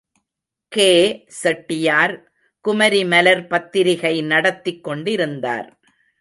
[0.71, 0.91] K.
[1.27, 2.31] Chettiar
[2.65, 5.79] Kumari Malar பத்திரிகை நடத்திக் கொண்டிருந்தார்.